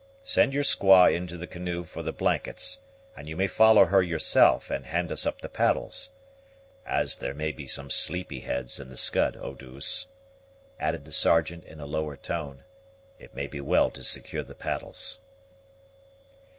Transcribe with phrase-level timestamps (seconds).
[0.23, 2.79] Send your squaw into the canoe for the blankets
[3.15, 6.13] and you may follow her yourself, and hand us up the paddles.
[6.87, 10.07] As there may be some sleepy heads in the Scud, Eau douce,"
[10.79, 12.63] added the Sergeant in a lower tone,
[13.19, 15.19] "it may be well to secure the paddles."